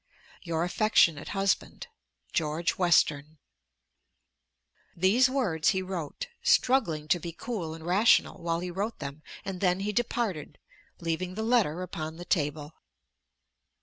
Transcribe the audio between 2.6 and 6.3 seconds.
WESTERN. These words he wrote,